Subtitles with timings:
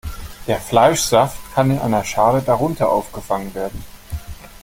[0.47, 3.85] Der Fleischsaft kann in einer Schale darunter aufgefangen werden.